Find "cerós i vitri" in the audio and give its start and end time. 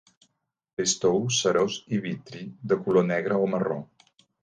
1.41-2.43